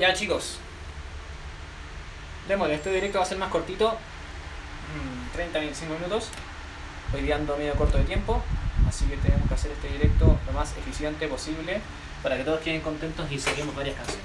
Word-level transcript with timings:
Ya 0.00 0.14
chicos. 0.14 0.56
Démosle, 2.48 2.76
este 2.76 2.90
directo 2.90 3.18
va 3.18 3.24
a 3.24 3.28
ser 3.28 3.36
más 3.36 3.50
cortito. 3.50 3.98
30-25 5.36 5.98
minutos. 5.98 6.30
Hoy 7.12 7.20
día 7.20 7.36
ando 7.36 7.54
medio 7.58 7.74
corto 7.74 7.98
de 7.98 8.04
tiempo. 8.04 8.42
Así 8.88 9.04
que 9.04 9.18
tenemos 9.18 9.46
que 9.46 9.54
hacer 9.54 9.72
este 9.72 9.88
directo 9.88 10.38
lo 10.46 10.52
más 10.54 10.74
eficiente 10.78 11.28
posible 11.28 11.82
para 12.22 12.38
que 12.38 12.44
todos 12.44 12.60
queden 12.60 12.80
contentos 12.80 13.30
y 13.30 13.38
saquemos 13.38 13.76
varias 13.76 13.96
canciones. 13.96 14.24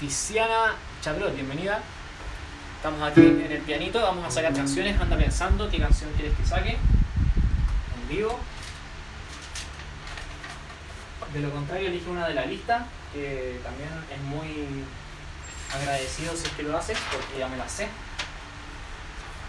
Tiziana 0.00 0.76
Chabrot, 1.02 1.34
bienvenida. 1.34 1.78
Estamos 2.76 3.02
aquí 3.02 3.20
en 3.20 3.52
el 3.52 3.60
pianito, 3.60 4.00
vamos 4.00 4.24
a 4.24 4.30
sacar 4.30 4.54
canciones. 4.54 4.98
Anda 4.98 5.18
pensando 5.18 5.68
qué 5.68 5.78
canción 5.78 6.10
quieres 6.14 6.34
que 6.38 6.46
saque. 6.46 6.70
En 6.70 8.08
vivo. 8.08 8.40
De 11.34 11.40
lo 11.40 11.50
contrario, 11.50 11.88
elige 11.88 12.08
una 12.08 12.26
de 12.28 12.32
la 12.32 12.46
lista, 12.46 12.86
que 13.12 13.60
también 13.62 13.90
es 14.10 14.20
muy 14.22 14.86
agradecido 15.70 16.34
si 16.34 16.46
es 16.46 16.52
que 16.54 16.62
lo 16.62 16.78
haces, 16.78 16.96
porque 17.12 17.38
ya 17.38 17.48
me 17.48 17.58
la 17.58 17.68
sé. 17.68 17.86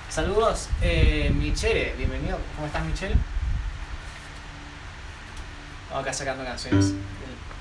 Saludos, 0.10 0.68
eh, 0.82 1.32
Michelle, 1.34 1.94
bienvenido. 1.96 2.38
¿Cómo 2.58 2.68
estás, 2.68 2.84
Michelle? 2.84 3.16
Vamos 5.90 6.04
acá 6.04 6.12
sacando 6.12 6.44
canciones 6.44 6.88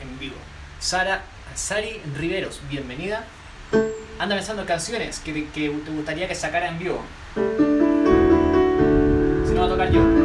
en 0.03 0.19
vivo. 0.19 0.37
Sara, 0.81 1.23
Sari 1.55 2.01
Riveros, 2.17 2.61
bienvenida. 2.69 3.25
Anda 4.19 4.35
pensando 4.37 4.63
en 4.63 4.69
canciones 4.69 5.19
que, 5.21 5.33
te 5.33 5.69
gustaría 5.69 6.29
que 6.29 6.35
sacara 6.35 6.69
en 6.69 6.79
vivo. 6.79 7.03
Si 9.47 9.55
no, 9.55 9.61
va 9.61 9.67
a 9.67 9.69
tocar 9.69 9.91
yo. 9.91 10.20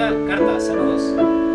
Carta, 0.00 0.58
saludos. 0.60 1.49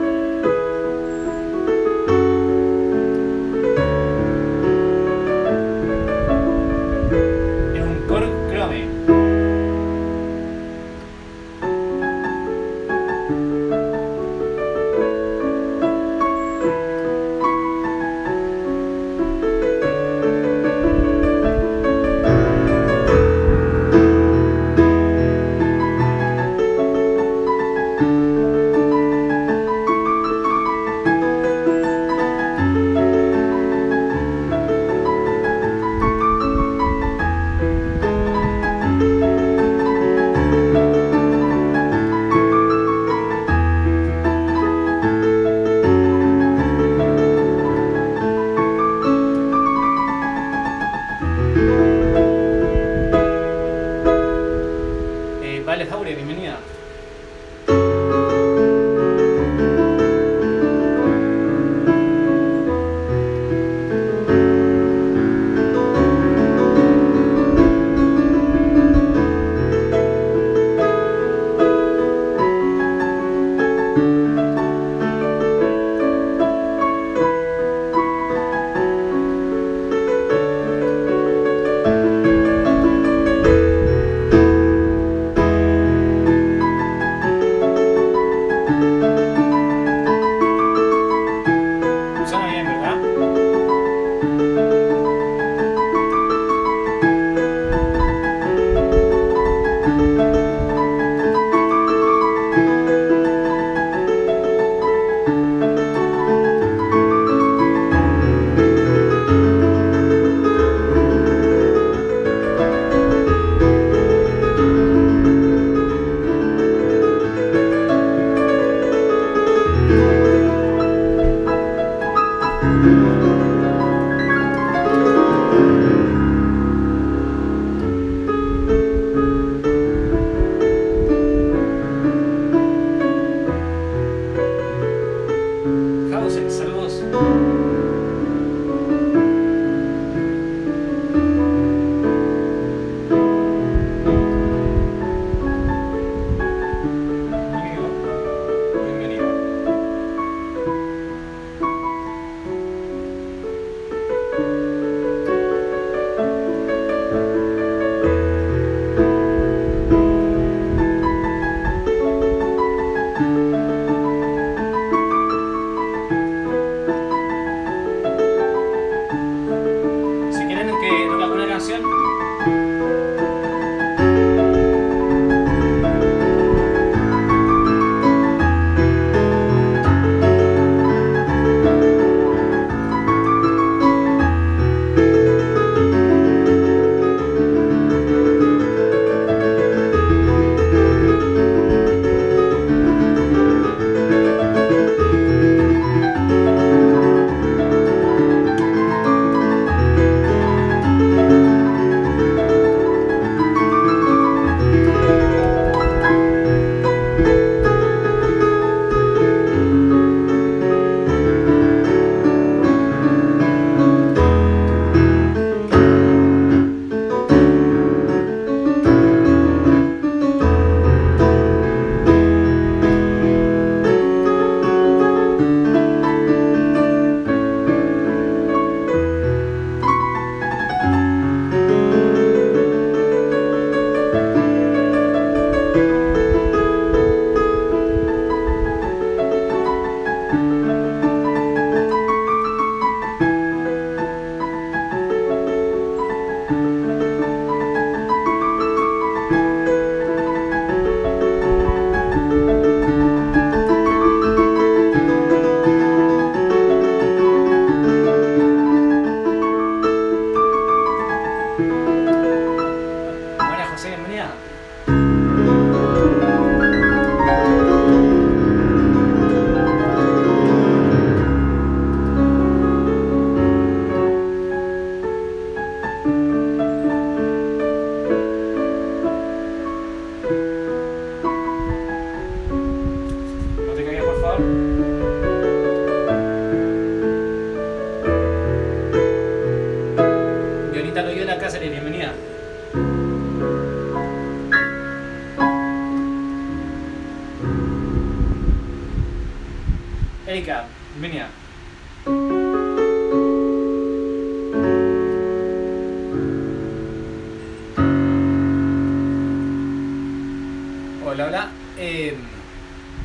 Hola, 311.15 311.27
hola. 311.27 311.50
Eh, 311.77 312.13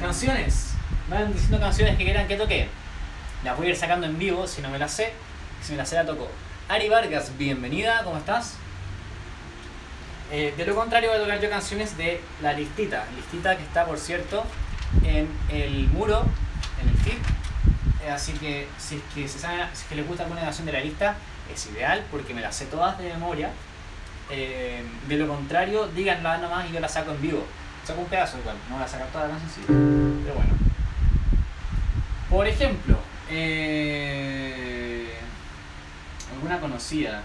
canciones. 0.01 0.73
Van 1.09 1.33
diciendo 1.33 1.61
canciones 1.61 1.97
que 1.97 2.03
quieran 2.03 2.27
que 2.27 2.35
toque. 2.35 2.67
Las 3.45 3.57
voy 3.57 3.69
a 3.69 3.71
ir 3.71 3.77
sacando 3.77 4.05
en 4.05 4.19
vivo 4.19 4.49
si 4.49 4.61
no 4.62 4.69
me 4.69 4.81
las 4.81 4.91
sé. 4.91 5.12
Si 5.62 5.71
me 5.71 5.79
las 5.79 5.89
sé 5.89 5.95
la 5.95 6.05
toco. 6.05 6.29
Ari 6.69 6.89
Vargas, 6.89 7.31
bienvenida, 7.39 8.03
¿cómo 8.03 8.17
estás? 8.19 8.55
Eh, 10.33 10.53
de 10.57 10.67
lo 10.67 10.75
contrario 10.75 11.11
voy 11.11 11.21
a 11.21 11.23
tocar 11.23 11.41
yo 11.41 11.49
canciones 11.51 11.97
de 11.97 12.21
la 12.43 12.53
listita. 12.53 13.05
Listita 13.15 13.57
que 13.57 13.62
está, 13.62 13.87
por 13.87 13.97
cierto, 13.97 14.43
en 15.05 15.29
el 15.49 15.87
muro, 15.87 16.25
en 16.83 16.89
el 16.89 16.97
feed. 16.97 17.19
Eh, 18.05 18.11
así 18.11 18.33
que 18.33 18.67
si 18.77 18.97
es 18.97 19.03
que, 19.15 19.29
se 19.29 19.95
les 19.95 20.09
gusta 20.09 20.25
alguna 20.25 20.41
canción 20.41 20.67
de 20.67 20.73
la 20.73 20.81
lista, 20.81 21.15
es 21.55 21.65
ideal 21.67 22.03
porque 22.11 22.35
me 22.35 22.41
las 22.41 22.57
sé 22.57 22.67
todas 22.67 22.99
de 22.99 23.05
memoria. 23.05 23.51
Eh, 24.31 24.83
de 25.07 25.17
lo 25.17 25.29
contrario, 25.29 25.87
díganla 25.87 26.39
nomás 26.39 26.69
y 26.69 26.73
yo 26.73 26.81
la 26.81 26.89
saco 26.89 27.12
en 27.12 27.23
vivo. 27.23 27.47
Saco 27.90 28.02
un 28.02 28.06
pedazo 28.06 28.38
igual, 28.38 28.54
no 28.69 28.76
voy 28.76 28.84
a 28.84 28.87
sacar 28.87 29.08
toda 29.08 29.25
la 29.25 29.31
canción, 29.31 29.50
sí. 29.50 29.62
Pero 29.66 30.37
bueno. 30.37 30.54
Por 32.31 32.46
ejemplo, 32.46 32.96
eh, 33.28 35.12
alguna 36.32 36.60
conocida. 36.60 37.22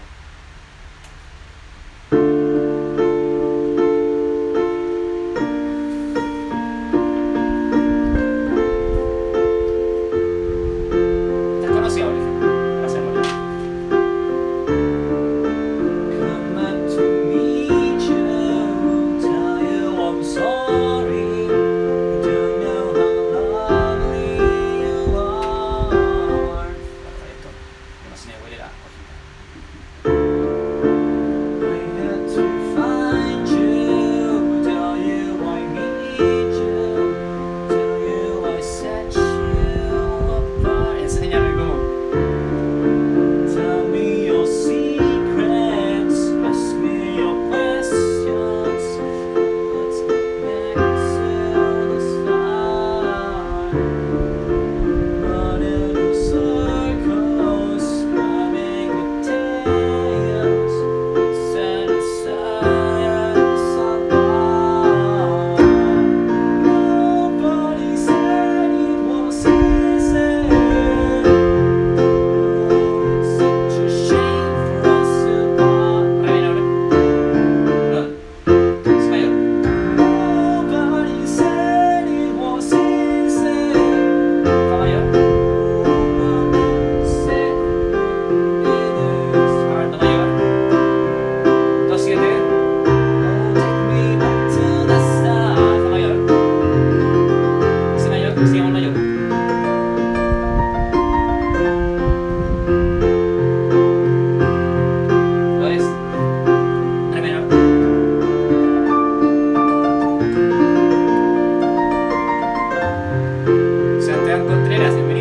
Espera, 114.76 114.92
se 114.92 115.15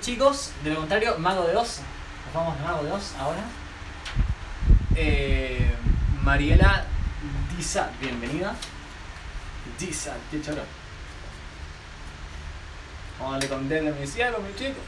chicos. 0.00 0.52
De 0.62 0.70
lo 0.70 0.76
contrario, 0.76 1.18
Mago 1.18 1.44
de 1.44 1.56
Oz. 1.56 1.80
Nos 2.26 2.34
vamos 2.34 2.56
de 2.56 2.64
Mago 2.64 2.84
de 2.84 2.92
Oz 2.92 3.14
ahora. 3.18 3.42
Eh, 4.94 5.74
Mariela 6.22 6.84
Disa, 7.56 7.90
bienvenida. 8.00 8.54
Disa, 9.78 10.14
qué 10.30 10.40
choro. 10.40 10.62
Vamos 13.18 13.34
a 13.34 13.38
darle 13.38 13.48
con 13.48 13.68
dedo 13.68 13.94
mi 13.96 14.06
cielo, 14.06 14.38
mi 14.38 14.54
chico. 14.54 14.78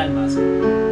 almas. 0.00 0.89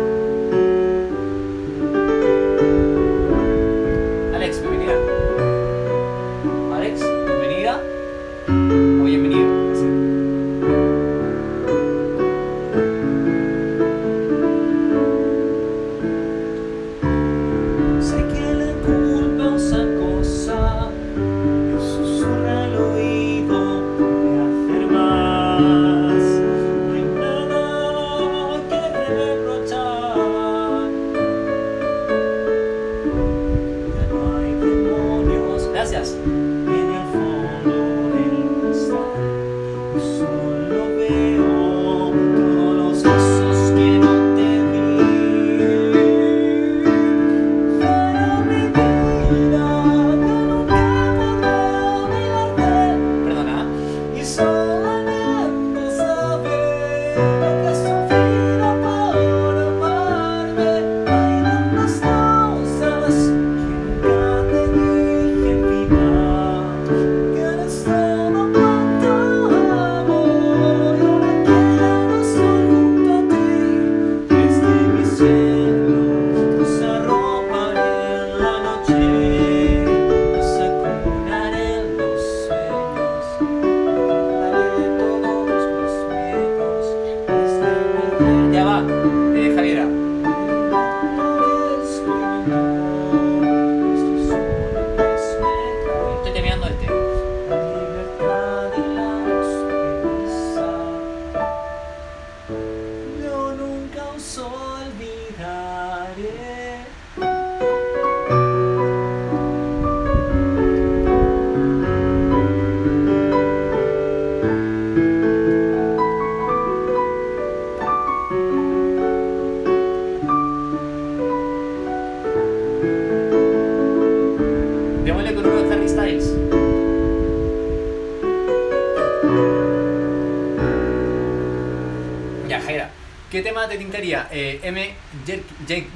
Galería, 133.98 134.28
eh, 134.30 134.60
M. 134.62 134.94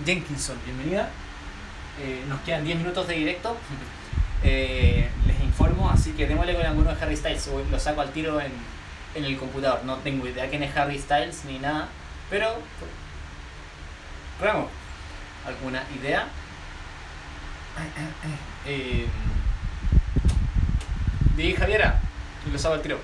Jenkinson, 0.05 0.59
bienvenida. 0.65 1.09
Eh, 2.01 2.25
nos 2.29 2.41
quedan 2.41 2.65
10 2.65 2.79
minutos 2.79 3.07
de 3.07 3.15
directo. 3.15 3.57
Eh, 4.45 5.09
les 5.25 5.41
informo, 5.41 5.89
así 5.89 6.11
que 6.15 6.27
démosle 6.27 6.57
con 6.57 6.67
alguno 6.67 6.93
de 6.93 7.01
Harry 7.01 7.17
Styles. 7.17 7.49
Lo 7.71 7.79
saco 7.79 8.01
al 8.01 8.11
tiro 8.11 8.41
en, 8.41 8.51
el 9.15 9.39
computador. 9.39 9.85
No 9.85 9.99
tengo 9.99 10.27
idea 10.27 10.51
quién 10.51 10.65
es 10.65 10.77
Harry 10.77 10.99
Styles 10.99 11.45
ni 11.45 11.61
nada. 11.61 11.87
Pero. 12.29 12.59
Ramos, 14.41 14.69
¿alguna 15.47 15.85
idea? 15.97 16.27
Eh, 18.67 19.07
di 21.37 21.55
Javiera, 21.55 22.01
lo 22.51 22.59
saco 22.59 22.75
al 22.75 22.83
tiro. 22.83 22.99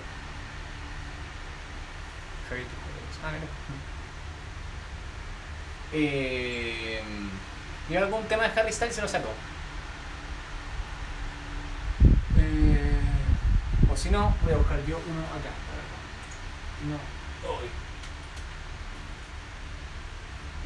Javier, 2.49 2.67
ah, 3.23 3.31
mira. 3.31 3.88
Eh, 5.93 7.03
¿Y 7.89 7.97
algún 7.97 8.25
tema 8.25 8.49
de 8.49 8.61
Harry 8.61 8.73
Styles 8.73 8.95
se 8.95 9.03
lo 9.03 9.09
sacó? 9.09 9.29
Eh, 12.39 13.01
o 13.91 13.97
si 13.97 14.11
no, 14.11 14.35
voy 14.43 14.53
a 14.53 14.57
buscar 14.57 14.79
yo 14.87 14.99
uno 15.09 15.21
acá. 15.23 15.51
No. 16.87 17.49
Hoy. 17.49 17.69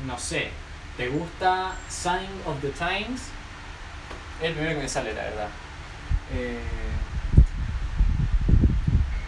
No 0.07 0.19
sé. 0.19 0.51
¿Te 0.97 1.09
gusta 1.09 1.75
Sign 1.89 2.29
of 2.45 2.61
the 2.61 2.71
Times? 2.71 3.23
Es 4.41 4.49
el 4.49 4.55
primero 4.55 4.77
que 4.77 4.83
me 4.83 4.89
sale, 4.89 5.15
la 5.15 5.23
verdad. 5.23 5.49
Eh... 6.35 6.61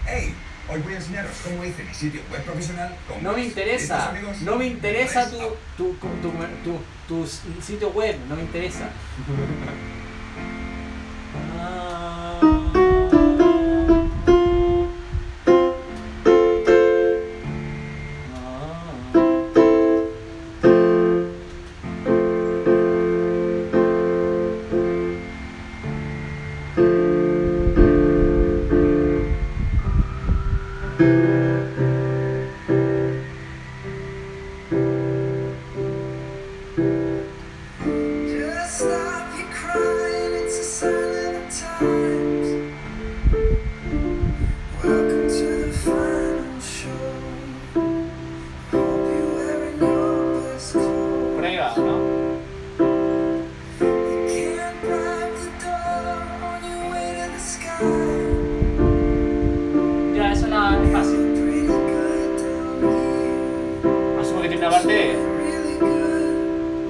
¡Ey! 0.07 0.35
Hoy 0.68 0.81
voy 0.81 0.94
a 0.94 0.96
enseñaros 0.96 1.33
cómo 1.42 1.64
hice 1.64 1.85
mi 1.85 1.94
sitio 1.94 2.20
web 2.31 2.42
profesional 2.42 2.96
con 3.09 3.22
no 3.22 3.33
me 3.33 3.44
interesa. 3.44 3.96
¿Listos, 3.96 4.09
amigos? 4.09 4.42
No 4.42 4.57
me 4.57 4.66
interesa 4.66 5.31
tu, 5.31 5.38
tu, 5.77 5.96
tu, 5.96 6.81
tu 7.09 7.27
sitio 7.62 7.90
web. 7.90 8.16
No 8.29 8.37
me 8.37 8.42
interesa. 8.42 8.88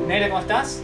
Negra, 0.06 0.28
¿cómo 0.28 0.40
estás? 0.40 0.82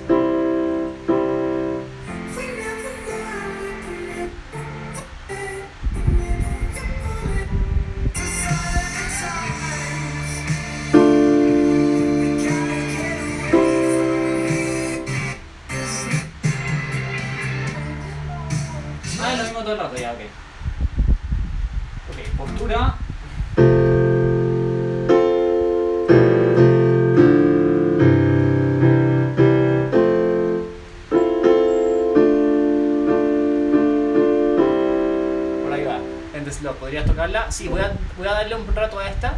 Sí, 37.50 37.68
voy 37.68 37.80
a, 37.80 37.92
voy 38.16 38.26
a 38.26 38.32
darle 38.32 38.54
un 38.54 38.74
rato 38.74 38.98
a 38.98 39.08
esta. 39.08 39.34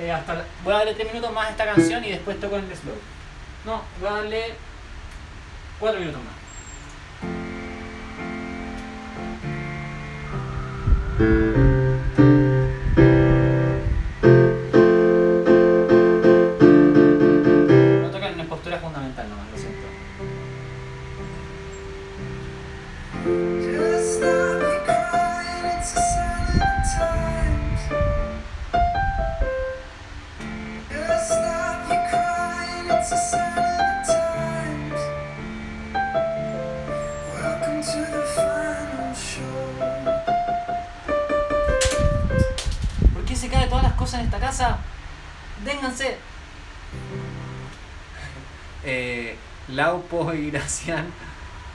Eh, 0.00 0.10
hasta, 0.10 0.44
voy 0.64 0.72
a 0.72 0.78
darle 0.78 0.94
3 0.94 1.12
minutos 1.12 1.32
más 1.32 1.48
a 1.48 1.50
esta 1.50 1.64
canción 1.66 2.04
y 2.04 2.10
después 2.10 2.40
toco 2.40 2.56
el 2.56 2.64
slow. 2.74 2.94
No, 3.64 3.82
voy 4.00 4.08
a 4.08 4.12
darle 4.12 4.54
4 5.80 6.00
minutos 6.00 6.20
más. 6.22 6.34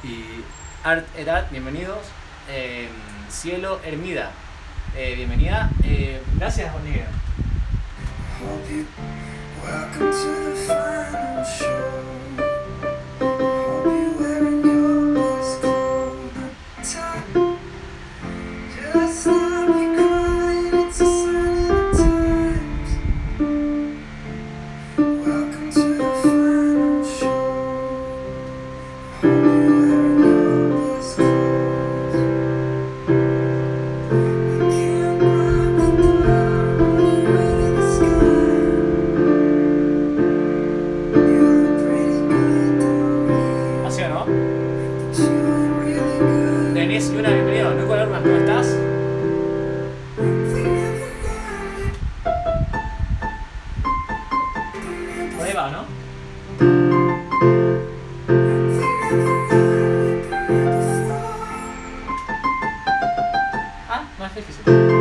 Y 0.04 0.44
Art 0.84 1.06
Edat, 1.18 1.50
bienvenidos. 1.52 2.00
Eh, 2.50 2.88
Cielo 3.30 3.80
Hermida, 3.86 4.32
eh, 4.96 5.16
bienvenida. 5.16 5.70
Eh, 5.84 6.22
gracias, 6.38 6.74
Olivia. 6.76 7.08
Difícil. 64.36 64.92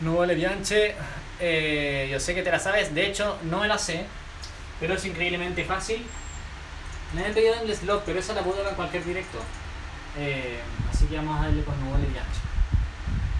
Monche, 0.00 0.94
eh, 1.40 2.08
yo 2.10 2.20
sé 2.20 2.34
que 2.34 2.42
te 2.42 2.50
la 2.50 2.58
sabes, 2.58 2.94
de 2.94 3.06
hecho 3.06 3.38
no 3.44 3.60
me 3.60 3.68
la 3.68 3.78
sé, 3.78 4.04
pero 4.80 4.94
es 4.94 5.04
increíblemente 5.04 5.64
fácil. 5.64 6.04
Me 7.14 7.24
han 7.24 7.32
pedido 7.32 7.54
Endless 7.54 7.84
Love, 7.84 8.02
pero 8.04 8.18
esa 8.18 8.34
la 8.34 8.42
puedo 8.42 8.58
ver 8.58 8.68
en 8.68 8.74
cualquier 8.74 9.04
directo. 9.04 9.38
Eh, 10.18 10.60
así 10.90 11.06
que 11.06 11.16
vamos 11.16 11.40
a 11.40 11.44
darle 11.44 11.62
con 11.64 11.78
Nubole 11.80 12.04
y 12.04 12.18
Ancho. 12.18 12.40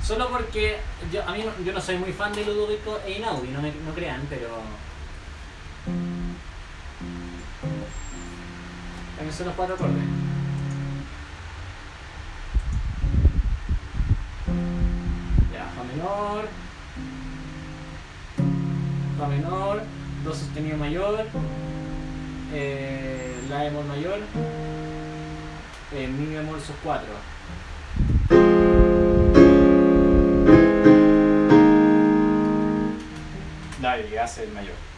Solo 0.03 0.29
porque 0.29 0.79
yo, 1.13 1.23
a 1.27 1.33
mí 1.33 1.45
yo 1.65 1.73
no 1.73 1.81
soy 1.81 1.97
muy 1.97 2.13
fan 2.13 2.33
de 2.35 2.45
Ludovico 2.45 3.01
e 3.07 3.13
Inaudi, 3.13 3.49
no, 3.49 3.63
me, 3.63 3.73
no 3.73 3.95
crean, 3.95 4.27
pero... 4.29 4.49
También 9.17 9.37
son 9.37 9.47
los 9.47 9.57
cuatro 9.57 9.75
acordes. 9.77 10.24
Menor. 15.95 16.45
Fa 19.19 19.27
menor. 19.29 19.83
Do 20.25 20.35
sostenido 20.35 20.77
mayor. 20.77 21.27
Eh, 22.53 23.45
la 23.49 23.65
bemol 23.65 23.85
mayor. 23.85 24.19
Eh, 25.93 26.09
mi 26.09 26.35
bemol 26.35 26.61
sus 26.61 26.77
4. 26.83 27.05
Dale, 33.81 34.19
hace 34.19 34.45
el 34.45 34.53
mayor. 34.53 34.94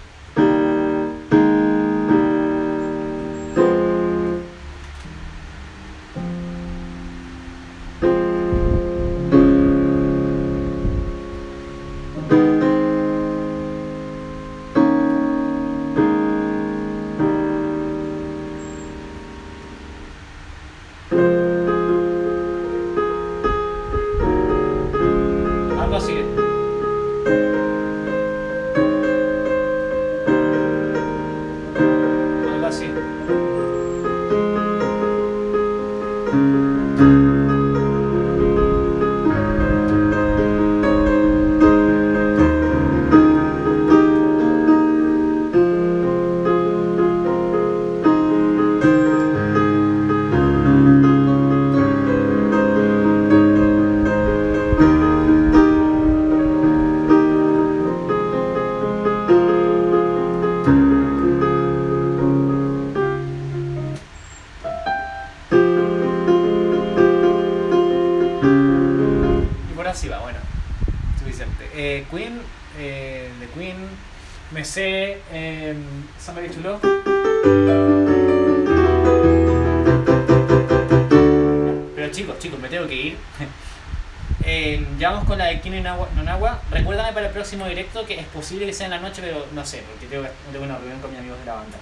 Próximo 87.47 87.69
directo 87.69 88.05
que 88.05 88.19
es 88.19 88.27
posible 88.27 88.67
que 88.67 88.73
sea 88.73 88.87
en 88.87 88.91
la 88.91 88.99
noche, 88.99 89.23
pero 89.23 89.47
no 89.53 89.65
sé, 89.65 89.85
porque 89.89 90.07
tengo, 90.07 90.27
tengo 90.51 90.65
una 90.65 90.79
reunión 90.79 91.01
con 91.01 91.13
mis 91.13 91.21
amigos 91.21 91.39
de 91.39 91.45
la 91.45 91.55
banda. 91.55 91.79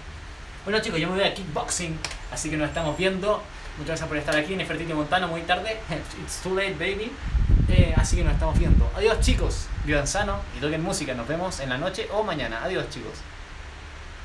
Bueno 0.62 0.78
chicos, 0.80 1.00
yo 1.00 1.08
me 1.08 1.14
voy 1.14 1.24
a 1.24 1.32
kickboxing, 1.32 1.98
así 2.30 2.50
que 2.50 2.58
nos 2.58 2.68
estamos 2.68 2.98
viendo. 2.98 3.42
Muchas 3.78 3.86
gracias 3.86 4.08
por 4.08 4.18
estar 4.18 4.36
aquí 4.36 4.52
en 4.52 4.58
Nefertiti 4.58 4.92
Montano, 4.92 5.26
muy 5.26 5.40
tarde. 5.40 5.78
It's 6.22 6.42
too 6.42 6.54
late, 6.54 6.74
baby. 6.74 7.10
Eh, 7.70 7.94
así 7.96 8.16
que 8.16 8.24
nos 8.24 8.34
estamos 8.34 8.58
viendo. 8.58 8.90
Adiós 8.94 9.20
chicos, 9.20 9.68
vivan 9.86 10.06
sano 10.06 10.38
y 10.54 10.60
toquen 10.60 10.82
música. 10.82 11.14
Nos 11.14 11.26
vemos 11.26 11.58
en 11.60 11.70
la 11.70 11.78
noche 11.78 12.08
o 12.12 12.22
mañana. 12.22 12.62
Adiós 12.62 12.90
chicos. 12.90 13.14